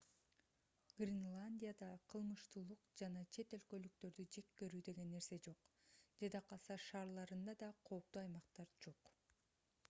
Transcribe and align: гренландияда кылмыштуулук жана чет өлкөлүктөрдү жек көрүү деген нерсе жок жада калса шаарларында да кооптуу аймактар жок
гренландияда 1.01 1.89
кылмыштуулук 2.13 2.87
жана 3.01 3.21
чет 3.37 3.53
өлкөлүктөрдү 3.57 4.25
жек 4.37 4.49
көрүү 4.63 4.81
деген 4.89 5.13
нерсе 5.17 5.39
жок 5.49 5.69
жада 6.23 6.43
калса 6.49 6.81
шаарларында 6.89 7.57
да 7.63 7.71
кооптуу 7.93 8.25
аймактар 8.25 8.75
жок 8.89 9.15